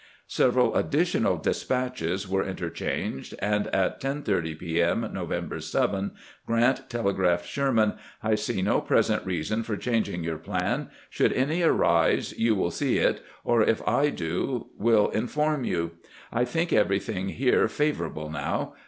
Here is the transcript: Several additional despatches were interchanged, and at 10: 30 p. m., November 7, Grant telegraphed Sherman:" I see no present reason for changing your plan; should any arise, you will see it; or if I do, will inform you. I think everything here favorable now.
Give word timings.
Several 0.25 0.73
additional 0.73 1.37
despatches 1.37 2.27
were 2.27 2.43
interchanged, 2.43 3.35
and 3.37 3.67
at 3.67 4.01
10: 4.01 4.23
30 4.23 4.55
p. 4.55 4.81
m., 4.81 5.07
November 5.13 5.59
7, 5.61 6.13
Grant 6.47 6.89
telegraphed 6.89 7.45
Sherman:" 7.47 7.93
I 8.23 8.33
see 8.33 8.63
no 8.63 8.81
present 8.81 9.23
reason 9.27 9.61
for 9.61 9.77
changing 9.77 10.23
your 10.23 10.39
plan; 10.39 10.89
should 11.11 11.33
any 11.33 11.61
arise, 11.61 12.33
you 12.35 12.55
will 12.55 12.71
see 12.71 12.97
it; 12.97 13.21
or 13.43 13.61
if 13.61 13.87
I 13.87 14.09
do, 14.09 14.69
will 14.75 15.09
inform 15.09 15.65
you. 15.65 15.91
I 16.33 16.45
think 16.45 16.73
everything 16.73 17.29
here 17.29 17.67
favorable 17.67 18.31
now. 18.31 18.73